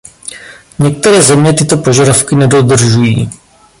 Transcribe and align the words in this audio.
Některé 0.79 1.21
země 1.21 1.53
tyto 1.53 1.77
požadavky 1.77 2.35
nedodržují. 2.35 3.29